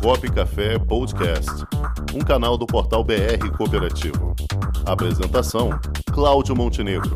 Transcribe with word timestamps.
Comunicop 0.00 0.32
Café 0.32 0.78
Podcast, 0.78 1.50
um 2.14 2.20
canal 2.20 2.56
do 2.56 2.66
portal 2.66 3.04
BR 3.04 3.50
Cooperativo. 3.56 4.34
Apresentação: 4.86 5.70
Cláudio 6.12 6.56
Montenegro. 6.56 7.12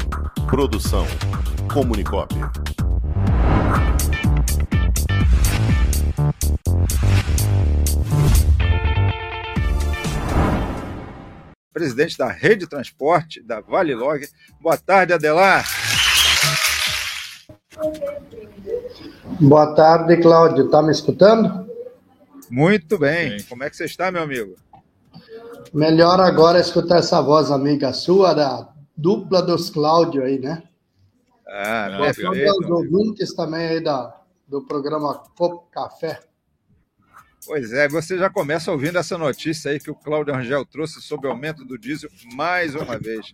Produção: 0.48 1.06
Comunicop. 1.72 2.34
Presidente 11.72 12.19
da 12.19 12.29
Rede 12.29 12.67
Transporte 12.67 13.43
da 13.43 13.61
Vale 13.61 13.95
Log. 13.95 14.27
Boa 14.61 14.77
tarde, 14.77 15.13
Adelar. 15.13 15.65
Boa 19.41 19.74
tarde, 19.74 20.16
Cláudio. 20.19 20.66
Está 20.66 20.83
me 20.83 20.93
escutando? 20.93 21.66
Muito 22.51 22.98
bem. 22.98 23.43
Como 23.48 23.65
é 23.65 23.70
que 23.70 23.77
você 23.77 23.84
está, 23.84 24.11
meu 24.11 24.23
amigo? 24.23 24.57
Melhor 25.73 26.20
agora 26.20 26.61
escutar 26.61 26.98
essa 26.98 27.20
voz 27.20 27.51
amiga 27.51 27.93
sua, 27.93 28.34
da 28.34 28.73
dupla 28.97 29.43
dos 29.43 29.70
Cláudio 29.70 30.23
aí, 30.23 30.39
né? 30.39 30.62
Ah, 31.48 31.89
não, 31.91 32.05
é 32.05 32.11
os 32.11 32.70
ouvintes 32.70 33.34
também 33.34 33.69
aí 33.69 33.80
da, 33.80 34.20
do 34.47 34.62
programa 34.62 35.23
Copo 35.37 35.69
Café. 35.70 36.20
Pois 37.47 37.73
é, 37.73 37.89
você 37.89 38.19
já 38.19 38.29
começa 38.29 38.73
ouvindo 38.73 38.98
essa 38.98 39.17
notícia 39.17 39.70
aí 39.70 39.78
que 39.78 39.91
o 39.91 39.95
Cláudio 39.95 40.34
Rangel 40.34 40.67
trouxe 40.67 41.01
sobre 41.01 41.28
o 41.28 41.31
aumento 41.31 41.65
do 41.65 41.78
diesel 41.78 42.11
mais 42.34 42.75
uma 42.75 42.98
vez. 42.98 43.33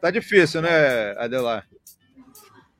Tá 0.00 0.10
difícil, 0.10 0.62
né, 0.62 1.12
Adelar? 1.18 1.68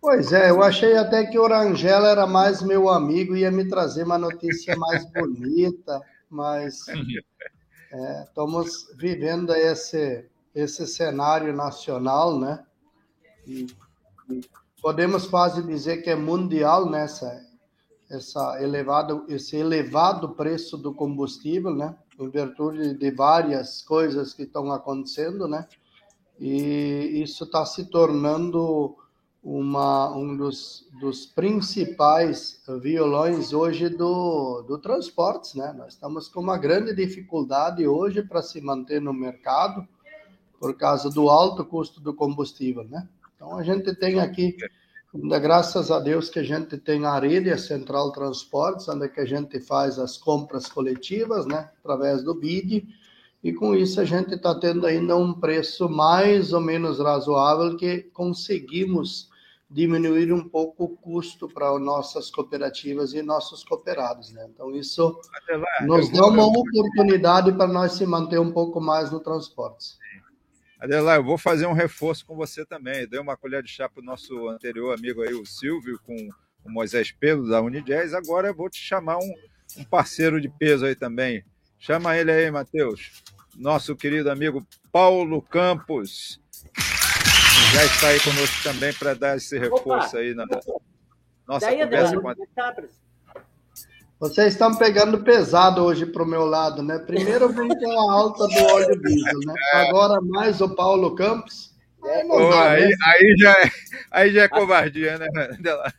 Pois 0.01 0.33
é, 0.33 0.51
eu 0.51 0.63
achei 0.63 0.97
até 0.97 1.27
que 1.27 1.39
o 1.39 1.49
Rangel 1.49 2.07
era 2.07 2.27
mais 2.27 2.63
meu 2.63 2.89
amigo 2.89 3.37
ia 3.37 3.51
me 3.51 3.69
trazer 3.69 4.05
uma 4.05 4.17
notícia 4.17 4.77
mais 4.77 5.05
bonita, 5.13 6.01
mas 6.31 6.87
é, 7.93 8.23
estamos 8.23 8.89
vivendo 8.97 9.53
esse, 9.53 10.25
esse 10.55 10.87
cenário 10.87 11.53
nacional, 11.53 12.39
né? 12.39 12.65
E, 13.47 13.67
e 14.31 14.41
podemos 14.81 15.27
quase 15.27 15.63
dizer 15.63 15.99
que 16.03 16.11
é 16.11 16.17
mundial 16.17 16.89
nessa 16.89 17.47
essa 18.11 18.63
elevado, 18.63 19.27
esse 19.29 19.57
elevado 19.57 20.31
preço 20.31 20.79
do 20.79 20.95
combustível, 20.95 21.75
né? 21.75 21.95
Em 22.19 22.31
virtude 22.31 22.95
de 22.95 23.11
várias 23.11 23.83
coisas 23.83 24.33
que 24.33 24.45
estão 24.45 24.73
acontecendo, 24.73 25.47
né? 25.47 25.67
E 26.39 27.21
isso 27.23 27.45
está 27.45 27.67
se 27.67 27.91
tornando 27.91 28.97
uma, 29.43 30.15
um 30.17 30.37
dos, 30.37 30.87
dos 31.01 31.25
principais 31.25 32.61
violões 32.83 33.53
hoje 33.53 33.89
do, 33.89 34.63
do 34.63 34.79
transportes, 34.79 35.55
né? 35.55 35.73
Nós 35.77 35.95
estamos 35.95 36.29
com 36.29 36.41
uma 36.41 36.59
grande 36.59 36.95
dificuldade 36.95 37.87
hoje 37.87 38.23
para 38.23 38.43
se 38.43 38.61
manter 38.61 39.01
no 39.01 39.13
mercado 39.13 39.87
por 40.59 40.77
causa 40.77 41.09
do 41.09 41.29
alto 41.29 41.65
custo 41.65 42.01
do 42.01 42.13
combustível, 42.13 42.85
né? 42.85 43.09
Então 43.37 43.57
a 43.57 43.63
gente 43.63 43.95
tem 43.95 44.19
aqui, 44.19 44.57
graças 45.15 45.93
a 45.93 46.01
Deus 46.01 46.29
que 46.29 46.41
a 46.41 46.45
gente 46.45 46.77
tem 46.77 47.07
a 47.07 47.19
rede 47.19 47.51
a 47.51 47.59
Central 47.59 48.11
Transportes, 48.11 48.89
onde 48.89 49.09
que 49.09 49.21
a 49.21 49.25
gente 49.25 49.61
faz 49.61 49.99
as 49.99 50.17
compras 50.17 50.67
coletivas, 50.67 51.47
né? 51.47 51.71
Através 51.81 52.25
do 52.25 52.35
BID, 52.35 52.89
e 53.43 53.53
com 53.53 53.75
isso 53.75 54.01
a 54.01 54.05
gente 54.05 54.35
está 54.35 54.59
tendo 54.59 54.87
ainda 54.87 55.17
um 55.17 55.33
preço 55.33 55.89
mais 55.89 56.53
ou 56.53 56.61
menos 56.61 56.99
razoável 56.99 57.77
que 57.77 58.03
conseguimos 58.13 59.29
diminuir 59.71 60.33
um 60.33 60.49
pouco 60.49 60.85
o 60.85 60.97
custo 60.97 61.49
para 61.49 61.79
nossas 61.79 62.31
cooperativas 62.31 63.13
e 63.13 63.23
nossos 63.23 63.63
cooperados. 63.63 64.33
Né? 64.33 64.49
Então, 64.53 64.75
isso 64.75 65.21
nos 65.83 66.11
dá 66.11 66.27
uma 66.27 66.47
oportunidade 66.47 67.53
para 67.53 67.67
nós 67.67 67.93
se 67.93 68.07
manter 68.07 68.41
um 68.41 68.51
pouco 68.51 68.81
mais 68.81 69.11
no 69.11 69.21
transporte. 69.21 69.99
Adelar, 70.81 71.17
eu 71.17 71.25
vou 71.25 71.37
fazer 71.37 71.67
um 71.67 71.73
reforço 71.73 72.25
com 72.25 72.37
você 72.37 72.65
também. 72.65 73.07
Dei 73.07 73.21
uma 73.21 73.37
colher 73.37 73.63
de 73.63 73.69
chá 73.69 73.89
para 73.89 74.01
o 74.01 74.05
nosso 74.05 74.49
anterior 74.49 74.95
amigo 74.95 75.23
aí, 75.23 75.35
o 75.35 75.45
Silvio, 75.45 75.99
com 76.05 76.17
o 76.65 76.71
Moisés 76.71 77.13
Pedro, 77.13 77.49
da 77.49 77.61
Unijazz. 77.61 78.15
Agora 78.15 78.49
eu 78.49 78.55
vou 78.55 78.71
te 78.71 78.79
chamar 78.79 79.19
um, 79.19 79.35
um 79.77 79.85
parceiro 79.85 80.41
de 80.41 80.49
peso 80.49 80.87
aí 80.87 80.95
também. 80.95 81.45
Chama 81.79 82.17
ele 82.17 82.31
aí, 82.31 82.51
Matheus. 82.51 83.23
Nosso 83.59 83.97
querido 83.97 84.31
amigo 84.31 84.65
Paulo 84.93 85.43
Campos 85.43 86.41
já 87.75 87.85
está 87.85 88.09
aí 88.09 88.21
conosco 88.21 88.63
também 88.63 88.93
para 88.95 89.15
dar 89.15 89.37
esse 89.37 89.59
reforço 89.59 90.11
Opa. 90.11 90.19
aí 90.19 90.33
na 90.33 90.47
nossa 91.47 91.67
Daí, 91.67 91.83
conversa 91.83 92.21
com 92.21 92.29
a... 92.29 92.33
É 92.33 93.43
Vocês 94.21 94.53
estão 94.53 94.77
pegando 94.77 95.25
pesado 95.25 95.83
hoje 95.83 96.07
para 96.07 96.23
o 96.23 96.27
meu 96.27 96.45
lado, 96.45 96.85
né? 96.85 97.01
Primeiro 97.01 97.49
vem 97.49 97.69
com 97.69 98.01
a 98.01 98.13
alta 98.13 98.47
do 98.47 98.65
óleo 98.73 99.01
diesel, 99.01 99.39
né? 99.45 99.55
Agora 99.73 100.21
mais 100.21 100.61
o 100.61 100.75
Paulo 100.77 101.17
Campos. 101.17 101.77
É, 102.05 102.25
oh, 102.27 102.53
aí, 102.53 102.89
né? 102.89 102.97
aí, 103.07 103.35
já 103.39 103.51
é, 103.51 103.71
aí 104.13 104.33
já 104.33 104.43
é 104.45 104.49
covardia, 104.49 105.19
né, 105.19 105.27
Adelar? 105.59 105.95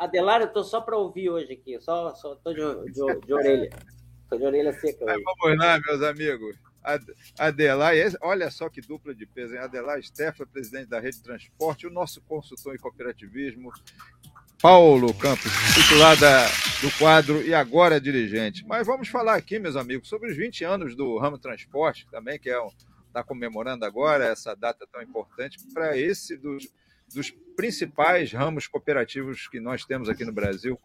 Adelar, 0.00 0.40
eu 0.40 0.48
estou 0.48 0.64
só 0.64 0.80
para 0.80 0.96
ouvir 0.96 1.30
hoje 1.30 1.52
aqui, 1.52 1.80
só 1.80 2.12
estou 2.12 2.52
de, 2.52 2.92
de, 2.92 3.26
de 3.26 3.32
orelha. 3.32 3.70
Estou 4.24 4.38
de 4.38 4.44
orelha 4.44 4.72
seca. 4.72 5.04
Hoje. 5.04 5.22
Vamos 5.40 5.58
lá, 5.58 5.80
meus 5.86 6.02
amigos. 6.02 6.69
Adelar, 7.38 7.94
olha 8.22 8.50
só 8.50 8.68
que 8.68 8.80
dupla 8.80 9.14
de 9.14 9.26
peso, 9.26 9.54
hein? 9.54 9.60
Adelar 9.60 10.02
Stefan, 10.02 10.46
presidente 10.46 10.88
da 10.88 10.98
Rede 10.98 11.22
Transporte, 11.22 11.86
o 11.86 11.90
nosso 11.90 12.20
consultor 12.22 12.74
em 12.74 12.78
cooperativismo, 12.78 13.70
Paulo 14.62 15.14
Campos, 15.14 15.50
titular 15.74 16.18
da, 16.18 16.46
do 16.82 16.90
quadro 16.98 17.42
e 17.42 17.54
agora 17.54 17.98
dirigente. 17.98 18.64
Mas 18.66 18.86
vamos 18.86 19.08
falar 19.08 19.36
aqui, 19.36 19.58
meus 19.58 19.74
amigos, 19.74 20.08
sobre 20.08 20.30
os 20.30 20.36
20 20.36 20.64
anos 20.64 20.94
do 20.94 21.18
ramo 21.18 21.38
transporte, 21.38 22.06
também, 22.10 22.38
que 22.38 22.50
é 22.50 22.58
está 23.10 23.24
comemorando 23.24 23.84
agora 23.84 24.24
essa 24.24 24.54
data 24.54 24.86
tão 24.90 25.02
importante 25.02 25.58
para 25.74 25.96
esse 25.96 26.36
dos, 26.36 26.68
dos 27.12 27.30
principais 27.56 28.32
ramos 28.32 28.66
cooperativos 28.66 29.48
que 29.48 29.60
nós 29.60 29.84
temos 29.84 30.08
aqui 30.08 30.24
no 30.24 30.32
Brasil. 30.32 30.78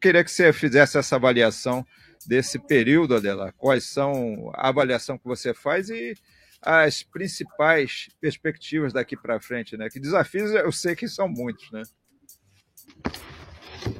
Queria 0.00 0.24
que 0.24 0.30
você 0.30 0.52
fizesse 0.52 0.96
essa 0.96 1.16
avaliação 1.16 1.86
desse 2.26 2.58
período, 2.58 3.16
Adela? 3.16 3.52
Quais 3.52 3.84
são 3.84 4.50
a 4.54 4.68
avaliação 4.68 5.18
que 5.18 5.24
você 5.24 5.52
faz 5.52 5.88
e 5.90 6.14
as 6.60 7.02
principais 7.02 8.08
perspectivas 8.20 8.92
daqui 8.92 9.16
para 9.16 9.40
frente, 9.40 9.76
né? 9.76 9.88
Que 9.90 9.98
desafios 9.98 10.52
eu 10.52 10.70
sei 10.70 10.94
que 10.94 11.08
são 11.08 11.28
muitos, 11.28 11.70
né? 11.72 11.82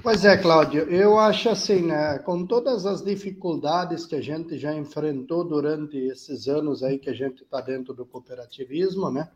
Pois 0.00 0.24
é, 0.24 0.36
Cláudio, 0.36 0.82
eu 0.82 1.18
acho 1.18 1.48
assim, 1.48 1.82
né, 1.82 2.18
com 2.20 2.46
todas 2.46 2.86
as 2.86 3.02
dificuldades 3.02 4.06
que 4.06 4.14
a 4.14 4.20
gente 4.20 4.56
já 4.56 4.72
enfrentou 4.72 5.44
durante 5.44 5.96
esses 5.96 6.46
anos 6.46 6.84
aí 6.84 6.98
que 6.98 7.10
a 7.10 7.12
gente 7.12 7.42
está 7.42 7.60
dentro 7.60 7.92
do 7.92 8.06
cooperativismo, 8.06 9.10
né, 9.10 9.28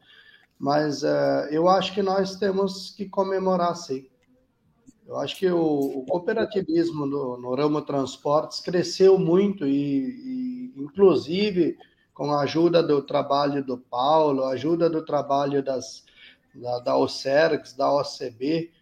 mas 0.59 1.03
uh, 1.03 1.49
eu 1.51 1.69
acho 1.69 1.93
que 1.93 2.03
nós 2.03 2.37
temos 2.37 2.95
que 2.97 3.09
comemorar, 3.09 3.75
sim. 3.77 4.09
Eu 5.07 5.19
acho 5.19 5.37
que 5.37 5.49
o, 5.49 5.61
o 5.61 6.05
cooperativismo 6.05 7.07
no, 7.07 7.39
no, 7.39 7.55
ramo 7.55 7.81
transportes 7.83 8.61
cresceu 8.61 9.19
muito 9.19 9.67
e, 9.67 10.73
e, 10.75 10.75
inclusive, 10.77 11.79
com 12.13 12.33
a 12.33 12.41
ajuda 12.41 12.83
do 12.83 13.01
trabalho 13.03 13.65
do 13.65 13.79
Paulo, 13.79 14.45
a 14.45 14.51
ajuda 14.51 14.91
do 14.91 15.05
trabalho 15.05 15.63
das, 15.63 16.05
da, 16.55 16.81
da 16.81 16.97
OCERGS, 16.97 17.77
da 17.77 17.93
OCB, 17.93 18.73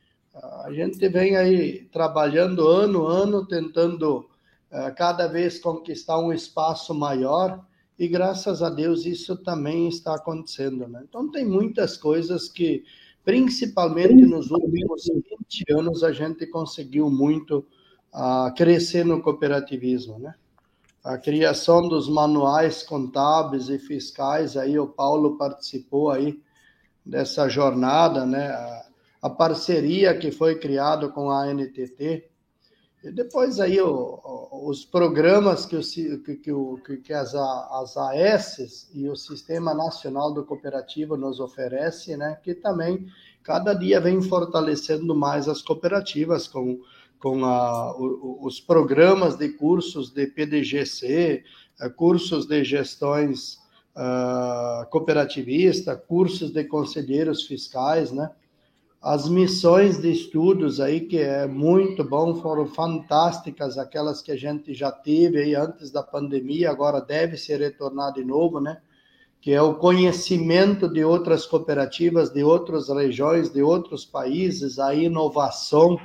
a 0.65 0.73
gente 0.73 1.09
vem 1.09 1.37
aí 1.37 1.85
trabalhando 1.93 2.67
ano 2.67 3.07
a 3.07 3.13
ano, 3.13 3.47
tentando 3.47 4.29
uh, 4.71 4.95
cada 4.97 5.29
vez 5.29 5.61
conquistar 5.61 6.19
um 6.19 6.33
espaço 6.33 6.93
maior 6.93 7.65
e 7.97 8.09
graças 8.09 8.61
a 8.61 8.69
Deus 8.69 9.07
isso 9.07 9.37
também 9.37 9.89
está 9.89 10.17
acontecendo. 10.17 10.89
Né? 10.89 11.05
Então, 11.09 11.31
tem 11.31 11.45
muitas 11.45 11.97
coisas 11.97 12.49
que 12.49 12.85
Principalmente 13.25 14.27
nos 14.27 14.51
últimos 14.51 15.05
20 15.07 15.73
anos, 15.73 16.05
a 16.05 16.13
gente 16.13 16.47
conseguiu 16.47 17.09
muito 17.09 17.67
uh, 18.13 18.55
crescer 18.55 19.05
no 19.05 19.23
cooperativismo, 19.23 20.19
né? 20.19 20.35
A 21.03 21.19
criação 21.19 21.87
dos 21.89 22.09
manuais 22.09 22.83
contábeis 22.83 23.69
e 23.69 23.79
fiscais, 23.79 24.57
aí 24.57 24.79
o 24.79 24.87
Paulo 24.87 25.37
participou 25.37 26.11
aí 26.11 26.41
dessa 27.05 27.49
jornada, 27.49 28.27
né? 28.27 28.49
A, 28.49 28.87
a 29.23 29.31
parceria 29.31 30.17
que 30.19 30.31
foi 30.31 30.59
criada 30.59 31.09
com 31.09 31.31
a 31.31 31.47
NTT, 31.47 32.29
e 33.05 33.13
depois 33.13 33.61
aí 33.61 33.79
o, 33.81 34.19
os 34.67 34.83
programas 34.83 35.67
que, 35.67 35.77
o, 35.77 36.79
que, 36.79 36.97
que, 36.97 37.13
as, 37.13 37.35
as 37.35 37.97
AS 37.99 38.89
e 38.95 39.07
o 39.09 39.15
Sistema 39.15 39.75
Nacional 39.75 40.33
do 40.33 40.43
Cooperativo 40.43 41.15
nos 41.15 41.39
oferece, 41.39 42.17
né, 42.17 42.39
que 42.43 42.55
também 42.55 43.07
cada 43.43 43.75
dia 43.75 44.01
vem 44.01 44.23
fortalecendo 44.23 45.15
mais 45.15 45.49
as 45.49 45.61
cooperativas 45.61 46.49
com, 46.49 46.81
com 47.21 47.45
a, 47.45 47.95
os 47.99 48.59
programas 48.59 49.37
de 49.37 49.51
cursos 49.51 50.11
de 50.11 50.27
PDGC, 50.27 51.45
eh, 51.81 51.89
cursos 51.91 52.47
de 52.47 52.65
gestões 52.65 53.59
uh, 53.95 54.89
cooperativista, 54.89 55.95
cursos 55.95 56.51
de 56.51 56.65
conselheiros 56.65 57.47
fiscais, 57.47 58.11
né? 58.11 58.31
As 59.05 59.29
missões 59.29 60.01
de 60.01 60.11
estudos 60.11 60.81
aí, 60.81 61.03
que 61.03 61.19
é 61.19 61.47
muito 61.47 62.03
bom, 62.03 62.37
foram 62.37 62.67
fantásticas, 62.67 63.77
aquelas 63.77 64.23
que 64.23 64.33
a 64.33 64.37
gente 64.37 64.73
já 64.73 64.91
teve 64.91 65.43
aí 65.43 65.55
antes 65.55 65.91
da 65.91 66.03
pandemia, 66.03 66.71
agora 66.71 67.03
deve 67.03 67.37
se 67.37 67.55
retornar 67.55 68.15
de 68.15 68.25
novo, 68.25 68.61
né? 68.61 68.81
Que 69.43 69.53
é 69.53 69.61
o 69.61 69.75
conhecimento 69.75 70.89
de 70.89 71.05
outras 71.05 71.45
cooperativas, 71.45 72.33
de 72.33 72.43
outras 72.43 72.89
regiões, 72.89 73.53
de 73.53 73.63
outros 73.63 74.07
países, 74.07 74.79
a 74.79 74.95
inovação 74.95 76.01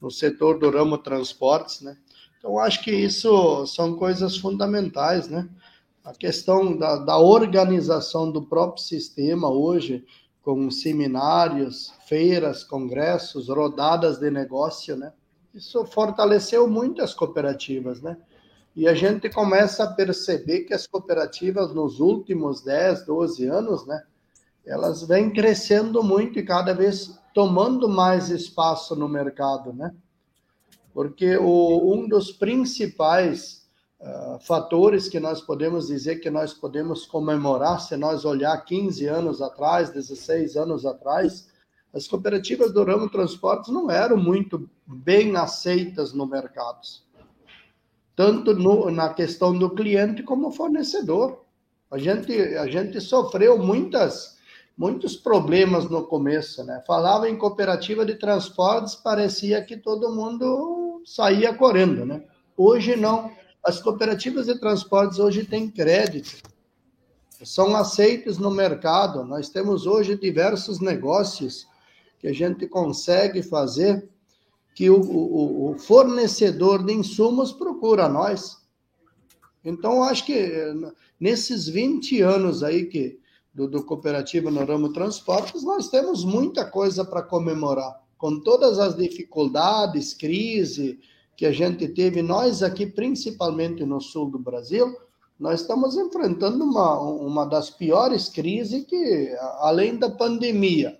no 0.00 0.10
setor 0.10 0.58
do 0.58 0.70
ramo 0.70 0.96
transportes, 0.96 1.82
né? 1.82 1.94
Então, 2.38 2.58
acho 2.58 2.82
que 2.82 2.90
isso 2.90 3.66
são 3.66 3.96
coisas 3.96 4.38
fundamentais, 4.38 5.28
né? 5.28 5.46
A 6.02 6.14
questão 6.14 6.74
da, 6.74 6.96
da 6.96 7.18
organização 7.18 8.32
do 8.32 8.40
próprio 8.40 8.82
sistema 8.82 9.50
hoje, 9.50 10.06
com 10.42 10.70
seminários, 10.70 11.92
feiras, 12.06 12.64
congressos, 12.64 13.48
rodadas 13.48 14.18
de 14.18 14.30
negócio, 14.30 14.96
né? 14.96 15.12
Isso 15.54 15.84
fortaleceu 15.86 16.68
muito 16.68 17.02
as 17.02 17.14
cooperativas, 17.14 18.00
né? 18.00 18.16
E 18.76 18.86
a 18.86 18.94
gente 18.94 19.28
começa 19.28 19.84
a 19.84 19.92
perceber 19.92 20.60
que 20.60 20.72
as 20.72 20.86
cooperativas 20.86 21.74
nos 21.74 21.98
últimos 22.00 22.62
10, 22.62 23.04
12 23.06 23.46
anos, 23.46 23.86
né? 23.86 24.02
Elas 24.64 25.02
vêm 25.02 25.32
crescendo 25.32 26.02
muito 26.02 26.38
e 26.38 26.44
cada 26.44 26.72
vez 26.72 27.18
tomando 27.34 27.88
mais 27.88 28.30
espaço 28.30 28.94
no 28.94 29.08
mercado, 29.08 29.72
né? 29.72 29.94
Porque 30.92 31.36
o, 31.36 31.94
um 31.94 32.08
dos 32.08 32.30
principais 32.30 33.57
uh, 34.00 34.38
fatores 34.40 35.08
que 35.08 35.20
nós 35.20 35.40
podemos 35.40 35.88
dizer 35.88 36.16
que 36.16 36.30
nós 36.30 36.52
podemos 36.54 37.06
comemorar 37.06 37.80
se 37.80 37.96
nós 37.96 38.24
olhar 38.24 38.56
15 38.64 39.06
anos 39.06 39.42
atrás, 39.42 39.90
16 39.90 40.56
anos 40.56 40.86
atrás, 40.86 41.48
as 41.92 42.06
cooperativas 42.06 42.72
do 42.72 42.84
ramo 42.84 43.08
transportes 43.08 43.72
não 43.72 43.90
eram 43.90 44.16
muito 44.16 44.68
bem 44.86 45.36
aceitas 45.36 46.12
no 46.12 46.26
mercado, 46.26 46.80
tanto 48.14 48.54
no, 48.54 48.90
na 48.90 49.12
questão 49.14 49.56
do 49.56 49.70
cliente 49.70 50.22
como 50.22 50.52
fornecedor. 50.52 51.44
A 51.90 51.96
gente, 51.96 52.32
a 52.56 52.66
gente 52.66 53.00
sofreu 53.00 53.56
muitas, 53.56 54.36
muitos 54.76 55.16
problemas 55.16 55.88
no 55.88 56.06
começo, 56.06 56.62
né? 56.62 56.82
Falava 56.86 57.28
em 57.28 57.38
cooperativa 57.38 58.04
de 58.04 58.16
transportes, 58.16 58.94
parecia 58.94 59.64
que 59.64 59.76
todo 59.76 60.14
mundo 60.14 61.00
saía 61.06 61.54
correndo, 61.54 62.04
né? 62.04 62.22
Hoje 62.54 62.94
não. 62.96 63.30
As 63.68 63.82
cooperativas 63.82 64.46
de 64.46 64.58
transportes 64.58 65.18
hoje 65.18 65.44
têm 65.44 65.70
crédito, 65.70 66.42
são 67.44 67.76
aceitas 67.76 68.38
no 68.38 68.50
mercado. 68.50 69.22
Nós 69.26 69.50
temos 69.50 69.86
hoje 69.86 70.16
diversos 70.16 70.80
negócios 70.80 71.68
que 72.18 72.28
a 72.28 72.32
gente 72.32 72.66
consegue 72.66 73.42
fazer 73.42 74.08
que 74.74 74.88
o, 74.88 74.98
o, 74.98 75.72
o 75.72 75.78
fornecedor 75.78 76.82
de 76.82 76.94
insumos 76.94 77.52
procura 77.52 78.08
nós. 78.08 78.56
Então, 79.62 80.02
acho 80.02 80.24
que 80.24 80.50
nesses 81.20 81.68
20 81.68 82.22
anos 82.22 82.62
aí 82.62 82.86
que 82.86 83.20
do, 83.52 83.68
do 83.68 83.84
cooperativo 83.84 84.50
no 84.50 84.64
ramo 84.64 84.94
transportes, 84.94 85.62
nós 85.62 85.90
temos 85.90 86.24
muita 86.24 86.64
coisa 86.64 87.04
para 87.04 87.20
comemorar, 87.20 88.02
com 88.16 88.40
todas 88.40 88.78
as 88.78 88.96
dificuldades, 88.96 90.14
crise, 90.14 90.98
que 91.38 91.46
a 91.46 91.52
gente 91.52 91.86
teve, 91.86 92.20
nós 92.20 92.64
aqui, 92.64 92.84
principalmente 92.84 93.84
no 93.84 94.00
sul 94.00 94.28
do 94.28 94.40
Brasil, 94.40 94.98
nós 95.38 95.60
estamos 95.60 95.96
enfrentando 95.96 96.64
uma, 96.64 96.98
uma 97.00 97.46
das 97.46 97.70
piores 97.70 98.28
crises 98.28 98.84
que, 98.84 99.32
além 99.60 99.96
da 99.96 100.10
pandemia, 100.10 100.98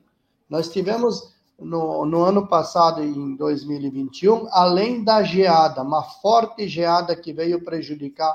nós 0.48 0.68
tivemos 0.68 1.34
no, 1.58 2.06
no 2.06 2.22
ano 2.22 2.46
passado, 2.46 3.02
em 3.02 3.34
2021, 3.34 4.46
além 4.52 5.02
da 5.02 5.24
geada, 5.24 5.82
uma 5.82 6.04
forte 6.04 6.68
geada 6.68 7.16
que 7.16 7.32
veio 7.32 7.64
prejudicar 7.64 8.32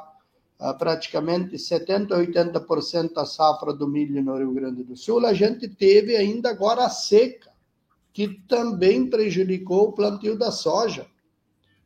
uh, 0.60 0.78
praticamente 0.78 1.56
70%, 1.56 2.10
80% 2.10 3.14
da 3.14 3.26
safra 3.26 3.74
do 3.74 3.88
milho 3.88 4.22
no 4.22 4.36
Rio 4.38 4.54
Grande 4.54 4.84
do 4.84 4.98
Sul, 4.98 5.26
a 5.26 5.34
gente 5.34 5.70
teve 5.70 6.18
ainda 6.18 6.50
agora 6.50 6.84
a 6.84 6.90
seca, 6.90 7.50
que 8.12 8.28
também 8.46 9.10
prejudicou 9.10 9.88
o 9.88 9.94
plantio 9.94 10.38
da 10.38 10.52
soja. 10.52 11.08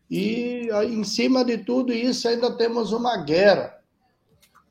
E 0.10 0.70
em 0.86 1.04
cima 1.04 1.44
de 1.44 1.58
tudo 1.58 1.92
isso, 1.92 2.28
ainda 2.28 2.56
temos 2.56 2.94
uma 2.94 3.18
guerra 3.18 3.78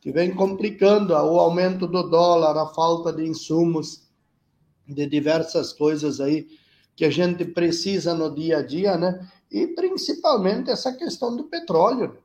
que 0.01 0.11
vem 0.11 0.35
complicando 0.35 1.13
o 1.13 1.39
aumento 1.39 1.87
do 1.87 2.05
dólar, 2.05 2.57
a 2.57 2.67
falta 2.69 3.13
de 3.13 3.27
insumos, 3.27 4.07
de 4.89 5.07
diversas 5.07 5.73
coisas 5.73 6.21
aí 6.21 6.47
que 6.95 7.05
a 7.05 7.11
gente 7.11 7.45
precisa 7.45 8.15
no 8.15 8.35
dia 8.35 8.59
a 8.59 8.63
dia, 8.63 8.97
né? 8.97 9.29
E 9.51 9.67
principalmente 9.67 10.71
essa 10.71 10.93
questão 10.93 11.37
do 11.37 11.45
petróleo. 11.45 12.17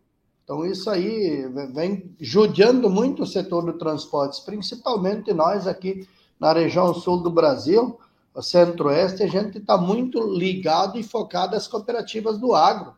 Então, 0.44 0.66
isso 0.66 0.90
aí 0.90 1.46
vem 1.74 2.16
judiando 2.19 2.90
muito 2.90 3.24
o 3.24 3.28
setor 3.28 3.66
do 3.66 3.74
transportes, 3.74 4.40
principalmente 4.40 5.34
nós 5.34 5.68
aqui 5.68 6.08
na 6.40 6.54
região 6.54 6.94
sul 6.94 7.18
do 7.18 7.30
Brasil, 7.30 8.00
o 8.34 8.42
centro-oeste, 8.42 9.24
a 9.24 9.28
gente 9.28 9.58
está 9.58 9.78
muito 9.78 10.19
ligado 10.22 10.98
e 10.98 11.04
focado 11.04 11.56
às 11.56 11.68
cooperativas 11.68 12.38
do 12.38 12.56
agro 12.56 12.96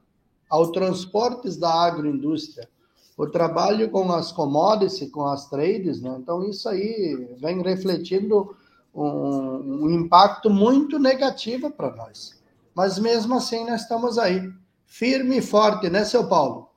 ao 0.54 0.72
transportes 0.72 1.58
da 1.58 1.74
agroindústria, 1.74 2.70
o 3.18 3.26
trabalho 3.26 3.90
com 3.90 4.12
as 4.12 4.32
commodities, 4.32 5.10
com 5.10 5.26
as 5.26 5.50
trades, 5.50 6.00
né? 6.00 6.16
Então 6.20 6.48
isso 6.48 6.70
aí 6.70 7.36
vem 7.40 7.60
refletindo 7.64 8.56
um, 8.94 9.86
um 9.86 9.90
impacto 9.90 10.52
muito 10.52 11.00
negativo 11.00 11.72
para 11.72 11.96
nós. 11.96 12.40
Mas 12.76 13.00
mesmo 13.00 13.34
assim 13.34 13.66
nós 13.66 13.82
estamos 13.82 14.20
aí, 14.20 14.48
firme 14.86 15.40
e 15.40 15.42
forte, 15.42 15.90
né, 15.90 16.06
seu 16.06 16.30
Paulo? 16.30 16.70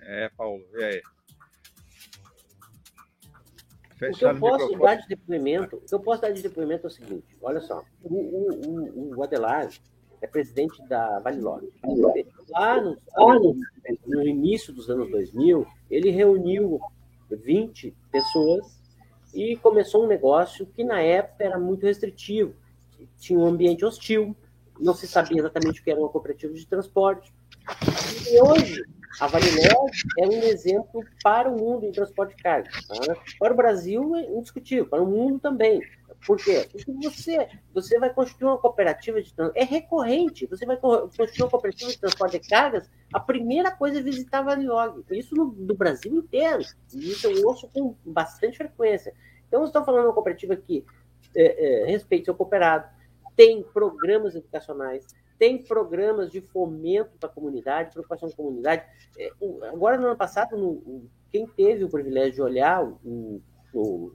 É, 0.00 0.30
Paulo, 0.34 0.64
e 0.72 0.84
aí? 0.84 1.02
o 4.08 4.16
que 4.16 4.24
eu 4.24 4.38
posso 4.38 4.78
dar 4.78 4.94
de 4.94 5.08
depoimento, 5.08 5.76
o 5.76 5.80
que 5.80 5.94
eu 5.94 6.00
posso 6.00 6.22
dar 6.22 6.30
de 6.30 6.40
depoimento 6.40 6.86
é 6.86 6.88
o 6.88 6.90
seguinte, 6.90 7.36
olha 7.42 7.60
só, 7.60 7.84
o, 8.02 8.14
o, 8.14 9.14
o, 9.14 9.18
o 9.18 9.22
Adelar, 9.22 9.68
é 10.22 10.26
presidente 10.26 10.82
da 10.88 11.18
Valilog. 11.20 11.70
Lá 12.50 12.80
no, 12.80 14.22
início 14.22 14.72
dos 14.72 14.90
anos 14.90 15.10
2000, 15.10 15.66
ele 15.90 16.10
reuniu 16.10 16.80
20 17.30 17.94
pessoas 18.10 18.80
e 19.32 19.56
começou 19.56 20.04
um 20.04 20.08
negócio 20.08 20.66
que 20.66 20.84
na 20.84 21.00
época 21.00 21.44
era 21.44 21.58
muito 21.58 21.84
restritivo. 21.84 22.54
Tinha 23.18 23.38
um 23.38 23.46
ambiente 23.46 23.84
hostil, 23.84 24.36
não 24.78 24.94
se 24.94 25.06
sabia 25.06 25.38
exatamente 25.38 25.80
o 25.80 25.84
que 25.84 25.90
era 25.90 26.00
uma 26.00 26.08
cooperativa 26.08 26.52
de 26.52 26.66
transporte. 26.66 27.32
E 28.30 28.40
hoje, 28.40 28.82
a 29.20 29.26
Valilog 29.26 29.90
é 30.18 30.26
um 30.26 30.42
exemplo 30.42 31.04
para 31.22 31.50
o 31.50 31.58
mundo 31.58 31.86
em 31.86 31.92
transporte 31.92 32.36
de 32.36 32.42
carga. 32.42 32.70
Tá? 32.88 33.16
Para 33.38 33.52
o 33.52 33.56
Brasil, 33.56 34.16
é 34.16 34.30
indiscutível, 34.32 34.86
para 34.86 35.02
o 35.02 35.06
mundo 35.06 35.38
também. 35.38 35.80
Por 36.26 36.38
quê? 36.38 36.66
Porque 36.70 36.92
você, 37.10 37.48
você 37.72 37.98
vai 37.98 38.12
construir 38.12 38.48
uma 38.48 38.58
cooperativa 38.58 39.20
de 39.20 39.32
transporte. 39.32 39.60
É 39.60 39.64
recorrente. 39.64 40.46
Você 40.46 40.64
vai 40.64 40.76
construir 40.76 41.42
uma 41.42 41.50
cooperativa 41.50 41.90
de 41.90 41.98
transporte 41.98 42.38
de 42.38 42.48
cargas, 42.48 42.90
a 43.12 43.20
primeira 43.20 43.70
coisa 43.70 43.98
é 43.98 44.02
visitar 44.02 44.38
a 44.38 44.42
Valilog. 44.42 45.04
Isso 45.10 45.34
no, 45.34 45.50
do 45.50 45.74
Brasil 45.74 46.14
inteiro. 46.14 46.62
E 46.92 47.10
isso 47.10 47.26
eu 47.26 47.46
ouço 47.46 47.68
com 47.68 47.94
bastante 48.04 48.56
frequência. 48.56 49.14
Então, 49.46 49.60
eu 49.60 49.66
estou 49.66 49.84
falando 49.84 50.02
de 50.02 50.06
uma 50.08 50.14
cooperativa 50.14 50.56
que 50.56 50.84
é, 51.36 51.82
é, 51.82 51.86
respeite 51.86 52.26
seu 52.26 52.34
cooperado, 52.34 52.88
tem 53.36 53.62
programas 53.62 54.34
educacionais, 54.34 55.06
tem 55.38 55.62
programas 55.62 56.30
de 56.30 56.40
fomento 56.40 57.10
para 57.18 57.28
a 57.28 57.32
comunidade, 57.32 57.92
preocupação 57.92 58.28
com 58.30 58.34
a 58.34 58.46
comunidade. 58.46 58.84
É, 59.18 59.30
agora, 59.68 59.98
no 59.98 60.06
ano 60.06 60.16
passado, 60.16 60.56
no, 60.56 61.08
quem 61.30 61.46
teve 61.46 61.84
o 61.84 61.88
privilégio 61.88 62.34
de 62.34 62.42
olhar 62.42 62.84
o, 62.84 62.98
o 63.04 63.42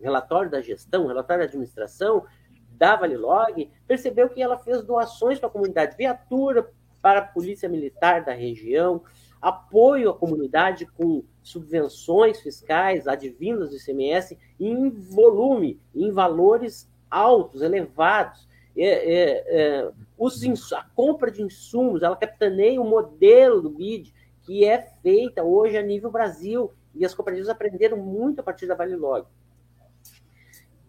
relatório 0.01 0.49
da 0.49 0.61
gestão, 0.61 1.05
o 1.05 1.07
relatório 1.07 1.43
da 1.43 1.47
administração 1.47 2.25
da 2.71 2.95
Valilog, 2.95 3.69
percebeu 3.85 4.29
que 4.29 4.41
ela 4.41 4.57
fez 4.57 4.83
doações 4.83 5.37
para 5.37 5.49
a 5.49 5.51
comunidade, 5.51 5.97
viatura 5.97 6.71
para 7.01 7.19
a 7.19 7.25
polícia 7.25 7.67
militar 7.67 8.23
da 8.23 8.33
região, 8.33 9.03
apoio 9.41 10.09
à 10.09 10.13
comunidade 10.13 10.85
com 10.85 11.23
subvenções 11.41 12.39
fiscais 12.39 13.07
advindas 13.07 13.69
do 13.69 13.77
ICMS 13.77 14.37
em 14.59 14.89
volume, 14.89 15.79
em 15.95 16.11
valores 16.11 16.89
altos, 17.09 17.61
elevados. 17.61 18.47
É, 18.77 18.85
é, 18.85 19.45
é, 19.47 19.91
os, 20.17 20.73
a 20.73 20.83
compra 20.95 21.31
de 21.31 21.41
insumos, 21.41 22.01
ela 22.01 22.15
capitaneia 22.15 22.81
o 22.81 22.87
modelo 22.87 23.61
do 23.61 23.69
BID, 23.69 24.13
que 24.43 24.63
é 24.63 24.81
feita 25.01 25.43
hoje 25.43 25.77
a 25.77 25.81
nível 25.81 26.11
Brasil, 26.11 26.71
e 26.95 27.05
as 27.05 27.13
cooperativas 27.13 27.49
aprenderam 27.49 27.97
muito 27.97 28.39
a 28.39 28.43
partir 28.43 28.67
da 28.67 28.75
Valilog. 28.75 29.27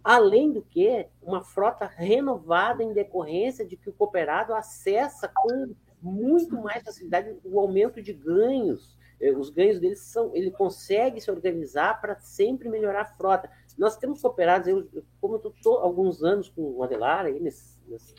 Além 0.02 0.52
do 0.52 0.62
que, 0.62 1.06
uma 1.22 1.42
frota 1.42 1.86
renovada 1.86 2.82
em 2.82 2.92
decorrência 2.92 3.66
de 3.66 3.76
que 3.76 3.90
o 3.90 3.92
cooperado 3.92 4.54
acessa 4.54 5.30
com 5.34 5.74
muito 6.02 6.56
mais 6.60 6.82
facilidade 6.82 7.36
o 7.44 7.60
aumento 7.60 8.00
de 8.00 8.12
ganhos. 8.12 8.98
É, 9.20 9.30
os 9.32 9.50
ganhos 9.50 9.78
dele 9.78 9.96
são, 9.96 10.34
ele 10.34 10.50
consegue 10.50 11.20
se 11.20 11.30
organizar 11.30 12.00
para 12.00 12.18
sempre 12.20 12.68
melhorar 12.68 13.02
a 13.02 13.16
frota. 13.16 13.50
Nós 13.76 13.96
temos 13.96 14.22
cooperados, 14.22 14.66
eu, 14.66 14.88
como 15.20 15.36
eu 15.36 15.50
estou 15.54 15.78
alguns 15.78 16.22
anos 16.22 16.48
com 16.48 16.62
o 16.62 16.82
Adelar, 16.82 17.26
aí 17.26 17.38
nesse, 17.38 17.78
nessa, 17.86 18.14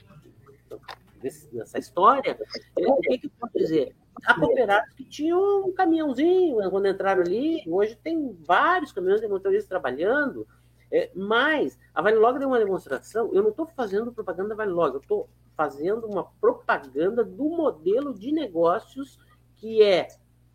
nessa 1.52 1.80
história, 1.80 2.38
o 2.78 2.96
que, 2.98 3.18
que 3.18 3.28
eu 3.28 3.32
posso 3.40 3.58
dizer? 3.58 3.96
Há 4.26 4.40
cooperados 4.40 4.94
que 4.94 5.04
tinham 5.04 5.66
um 5.66 5.74
caminhãozinho 5.74 6.58
quando 6.70 6.88
entraram 6.88 7.24
ali, 7.24 7.64
hoje 7.68 7.96
tem 7.96 8.38
vários 8.46 8.92
caminhões 8.92 9.22
de 9.22 9.28
motoristas 9.28 9.68
trabalhando, 9.68 10.48
é, 10.92 11.10
mas 11.16 11.80
a 11.94 12.02
Log 12.02 12.38
deu 12.38 12.50
uma 12.50 12.60
demonstração, 12.60 13.32
eu 13.34 13.42
não 13.42 13.52
estou 13.52 13.66
fazendo 13.66 14.12
propaganda 14.12 14.54
da 14.54 14.66
Log, 14.66 14.96
eu 14.96 15.00
estou 15.00 15.30
fazendo 15.56 16.06
uma 16.08 16.26
propaganda 16.42 17.24
do 17.24 17.46
modelo 17.46 18.14
de 18.14 18.32
negócios 18.32 19.18
que 19.56 19.82
é 19.82 20.08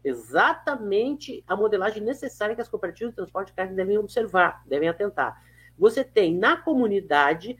exatamente 0.04 1.42
a 1.46 1.56
modelagem 1.56 2.02
necessária 2.02 2.54
que 2.54 2.60
as 2.60 2.68
cooperativas 2.68 3.12
de 3.12 3.16
transporte 3.16 3.48
de 3.48 3.54
carga 3.54 3.74
devem 3.74 3.98
observar, 3.98 4.62
devem 4.66 4.88
atentar. 4.88 5.42
Você 5.78 6.04
tem 6.04 6.36
na 6.36 6.56
comunidade, 6.56 7.58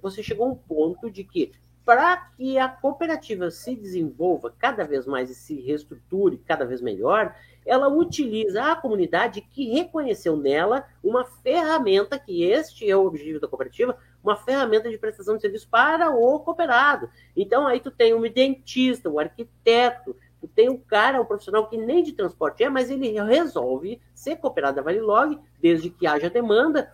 você 0.00 0.22
chegou 0.22 0.46
a 0.46 0.50
um 0.50 0.54
ponto 0.54 1.10
de 1.10 1.24
que 1.24 1.52
para 1.84 2.16
que 2.36 2.58
a 2.58 2.68
cooperativa 2.68 3.50
se 3.50 3.74
desenvolva 3.74 4.54
cada 4.56 4.84
vez 4.84 5.06
mais 5.06 5.30
e 5.30 5.34
se 5.34 5.60
reestruture 5.60 6.38
cada 6.38 6.64
vez 6.64 6.80
melhor, 6.80 7.34
ela 7.66 7.88
utiliza 7.88 8.72
a 8.72 8.76
comunidade 8.76 9.40
que 9.40 9.70
reconheceu 9.70 10.36
nela 10.36 10.86
uma 11.02 11.24
ferramenta, 11.24 12.18
que 12.18 12.44
este 12.44 12.88
é 12.88 12.96
o 12.96 13.06
objetivo 13.06 13.40
da 13.40 13.48
cooperativa, 13.48 13.96
uma 14.22 14.36
ferramenta 14.36 14.88
de 14.88 14.98
prestação 14.98 15.36
de 15.36 15.42
serviço 15.42 15.68
para 15.68 16.10
o 16.10 16.38
cooperado. 16.40 17.10
Então, 17.36 17.66
aí 17.66 17.80
tu 17.80 17.90
tem 17.90 18.14
um 18.14 18.22
dentista, 18.22 19.10
um 19.10 19.18
arquiteto, 19.18 20.16
tu 20.40 20.48
tem 20.48 20.68
um 20.68 20.76
cara, 20.76 21.20
um 21.20 21.24
profissional 21.24 21.68
que 21.68 21.76
nem 21.76 22.02
de 22.02 22.12
transporte 22.12 22.62
é, 22.62 22.68
mas 22.68 22.90
ele 22.90 23.20
resolve 23.20 24.00
ser 24.14 24.36
cooperado 24.36 24.76
da 24.76 24.82
Valilog, 24.82 25.38
desde 25.60 25.90
que 25.90 26.06
haja 26.06 26.30
demanda, 26.30 26.92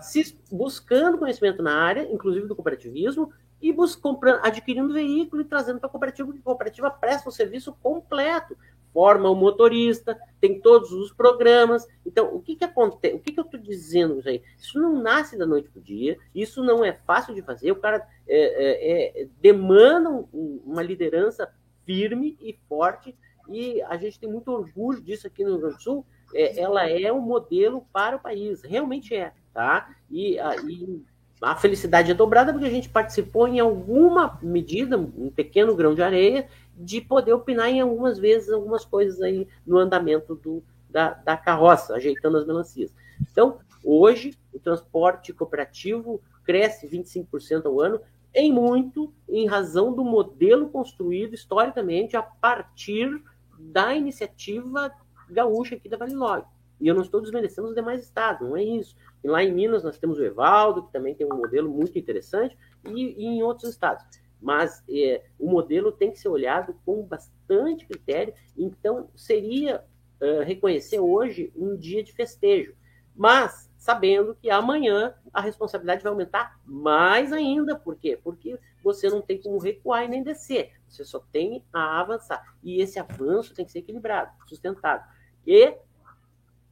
se, 0.00 0.38
buscando 0.50 1.18
conhecimento 1.18 1.62
na 1.62 1.74
área, 1.74 2.10
inclusive 2.12 2.46
do 2.46 2.54
cooperativismo, 2.54 3.32
e 3.60 3.74
comprando, 4.00 4.44
adquirindo 4.44 4.92
veículo 4.92 5.42
e 5.42 5.44
trazendo 5.44 5.78
para 5.78 5.88
a 5.88 5.90
cooperativa, 5.90 6.26
porque 6.26 6.40
a 6.40 6.44
cooperativa 6.44 6.90
presta 6.90 7.28
o 7.28 7.32
serviço 7.32 7.72
completo, 7.82 8.56
forma 8.92 9.28
o 9.28 9.34
motorista, 9.34 10.18
tem 10.40 10.60
todos 10.60 10.90
os 10.92 11.12
programas. 11.12 11.86
Então, 12.04 12.34
o 12.34 12.40
que, 12.40 12.56
que 12.56 12.64
acontece? 12.64 13.14
O 13.14 13.20
que, 13.20 13.32
que 13.32 13.40
eu 13.40 13.44
estou 13.44 13.60
dizendo 13.60 14.22
aí? 14.26 14.42
Isso 14.58 14.80
não 14.80 15.02
nasce 15.02 15.36
da 15.36 15.44
noite 15.44 15.68
para 15.68 15.80
o 15.80 15.82
dia, 15.82 16.18
isso 16.34 16.62
não 16.62 16.84
é 16.84 16.92
fácil 16.92 17.34
de 17.34 17.42
fazer. 17.42 17.70
O 17.72 17.76
cara 17.76 18.06
é, 18.26 19.20
é, 19.20 19.22
é, 19.22 19.28
demanda 19.40 20.10
um, 20.10 20.62
uma 20.64 20.82
liderança 20.82 21.52
firme 21.84 22.38
e 22.40 22.58
forte, 22.68 23.14
e 23.48 23.82
a 23.82 23.96
gente 23.96 24.18
tem 24.18 24.30
muito 24.30 24.50
orgulho 24.50 25.02
disso 25.02 25.26
aqui 25.26 25.44
no 25.44 25.50
Rio 25.50 25.60
Grande 25.60 25.76
do 25.76 25.82
Sul. 25.82 26.06
É, 26.34 26.58
ela 26.58 26.88
é 26.88 27.12
um 27.12 27.20
modelo 27.20 27.86
para 27.92 28.16
o 28.16 28.20
país, 28.20 28.62
realmente 28.62 29.14
é, 29.14 29.32
tá? 29.52 29.94
E, 30.10 30.38
e 30.66 31.04
a 31.40 31.54
felicidade 31.54 32.10
é 32.10 32.14
dobrada 32.14 32.52
porque 32.52 32.66
a 32.66 32.70
gente 32.70 32.88
participou 32.88 33.46
em 33.46 33.60
alguma 33.60 34.38
medida, 34.42 34.96
um 34.96 35.30
pequeno 35.30 35.74
grão 35.74 35.94
de 35.94 36.02
areia, 36.02 36.48
de 36.74 37.00
poder 37.00 37.32
opinar 37.32 37.68
em 37.68 37.80
algumas 37.80 38.18
vezes, 38.18 38.50
algumas 38.50 38.84
coisas 38.84 39.20
aí 39.20 39.46
no 39.66 39.78
andamento 39.78 40.34
do, 40.34 40.62
da, 40.88 41.10
da 41.10 41.36
carroça, 41.36 41.94
ajeitando 41.94 42.38
as 42.38 42.46
melancias. 42.46 42.92
Então, 43.30 43.58
hoje, 43.84 44.36
o 44.52 44.58
transporte 44.58 45.32
cooperativo 45.32 46.20
cresce 46.44 46.88
25% 46.88 47.66
ao 47.66 47.80
ano, 47.80 48.00
em 48.34 48.52
muito 48.52 49.12
em 49.28 49.46
razão 49.46 49.92
do 49.92 50.04
modelo 50.04 50.68
construído 50.68 51.34
historicamente 51.34 52.16
a 52.16 52.22
partir 52.22 53.22
da 53.58 53.94
iniciativa 53.94 54.92
gaúcha 55.28 55.74
aqui 55.74 55.88
da 55.88 55.96
Valilog. 55.96 56.44
E 56.80 56.86
eu 56.86 56.94
não 56.94 57.02
estou 57.02 57.20
desmerecendo 57.20 57.68
os 57.68 57.74
demais 57.74 58.02
estados, 58.02 58.46
não 58.46 58.56
é 58.56 58.62
isso. 58.62 58.94
E 59.22 59.28
lá 59.28 59.42
em 59.42 59.52
Minas 59.52 59.82
nós 59.82 59.98
temos 59.98 60.18
o 60.18 60.24
Evaldo, 60.24 60.84
que 60.84 60.92
também 60.92 61.14
tem 61.14 61.26
um 61.26 61.36
modelo 61.36 61.70
muito 61.70 61.98
interessante, 61.98 62.56
e, 62.84 63.14
e 63.16 63.26
em 63.26 63.42
outros 63.42 63.70
estados. 63.70 64.04
Mas 64.40 64.84
é, 64.88 65.24
o 65.38 65.50
modelo 65.50 65.90
tem 65.90 66.10
que 66.10 66.18
ser 66.18 66.28
olhado 66.28 66.76
com 66.84 67.02
bastante 67.02 67.86
critério, 67.86 68.34
então 68.56 69.08
seria 69.14 69.84
uh, 70.20 70.42
reconhecer 70.44 70.98
hoje 70.98 71.52
um 71.56 71.76
dia 71.76 72.02
de 72.02 72.12
festejo, 72.12 72.74
mas 73.14 73.70
sabendo 73.78 74.34
que 74.34 74.50
amanhã 74.50 75.14
a 75.32 75.40
responsabilidade 75.40 76.02
vai 76.02 76.10
aumentar 76.12 76.58
mais 76.64 77.32
ainda. 77.32 77.76
Por 77.76 77.96
quê? 77.96 78.18
Porque 78.22 78.58
você 78.82 79.08
não 79.08 79.22
tem 79.22 79.40
como 79.40 79.58
recuar 79.58 80.04
e 80.04 80.08
nem 80.08 80.22
descer, 80.22 80.72
você 80.88 81.04
só 81.04 81.20
tem 81.32 81.64
a 81.72 82.00
avançar. 82.00 82.56
E 82.62 82.80
esse 82.80 82.98
avanço 82.98 83.54
tem 83.54 83.64
que 83.64 83.72
ser 83.72 83.78
equilibrado, 83.78 84.32
sustentado. 84.46 85.08
E 85.46 85.76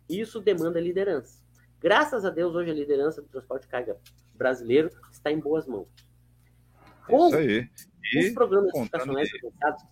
isso 0.08 0.40
demanda 0.40 0.80
liderança. 0.80 1.43
Graças 1.84 2.24
a 2.24 2.30
Deus, 2.30 2.54
hoje 2.54 2.70
a 2.70 2.74
liderança 2.74 3.20
do 3.20 3.28
transporte 3.28 3.64
de 3.64 3.68
carga 3.68 3.98
brasileiro 4.32 4.88
está 5.12 5.30
em 5.30 5.38
boas 5.38 5.66
mãos. 5.66 5.86
Com 7.06 7.26
Isso 7.26 7.36
aí. 7.36 7.68
E 8.10 8.26
os 8.26 8.32
programas 8.32 8.74
educacionais 8.74 9.30
que 9.30 9.38